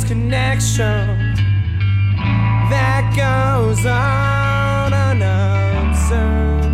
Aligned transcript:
this 0.00 0.08
connection 0.08 1.34
that 2.70 3.12
goes 3.16 3.84
on 3.86 4.92
unobserved. 4.92 6.68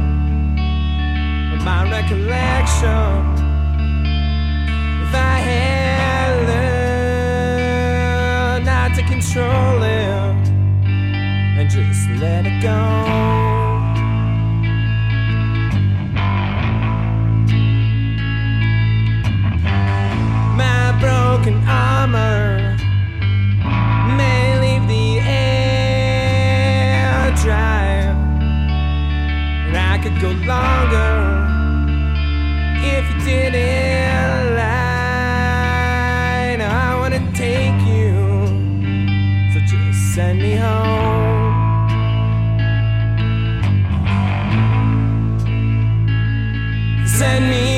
My 1.65 1.91
recollection, 1.91 3.34
if 5.03 5.15
I 5.15 5.39
had 5.48 6.47
learned 8.59 8.67
not 8.67 8.95
to 8.97 9.03
control 9.03 9.83
it 9.83 10.48
and 11.59 11.70
just 11.70 12.09
let 12.20 12.47
it 12.47 12.62
go. 12.62 13.56
Could 30.09 30.21
go 30.21 30.31
longer 30.47 31.15
if 32.95 33.05
you 33.11 33.19
didn't 33.25 34.55
lie. 34.55 35.67
Now 36.59 36.93
I 36.93 36.95
wanna 37.01 37.19
take 37.35 37.81
you, 37.93 38.15
so 39.53 39.59
just 39.67 40.15
send 40.15 40.39
me 40.41 40.55
home. 40.55 41.55
Send 47.07 47.45
me 47.51 47.75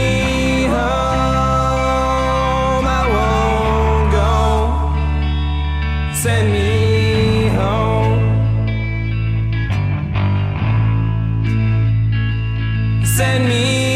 Send 13.18 13.48
me 13.48 13.87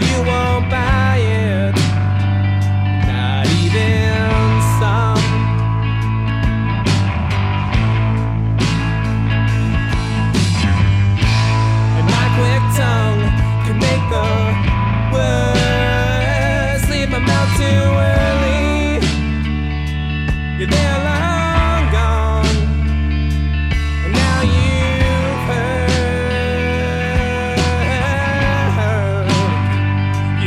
you 0.00 0.16
won't 0.24 0.70
buy 0.70 1.16
it, 1.18 1.74
not 3.06 3.46
even 3.62 4.60
some. 4.78 5.24
And 11.98 12.06
my 12.16 12.26
quick 12.36 12.64
tongue 12.80 13.22
can 13.64 13.76
make 13.78 14.04
the 14.14 14.28
words 15.12 16.82
leave 16.90 17.10
my 17.10 17.18
mouth 17.18 17.52
too 17.56 17.82
early. 18.16 19.00
You're 20.58 20.70
there 20.70 21.11